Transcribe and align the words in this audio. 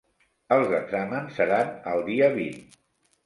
Els 0.55 0.71
exàmens 0.77 1.37
seran 1.41 1.69
el 1.93 2.03
dia 2.09 2.31
vint. 2.39 2.59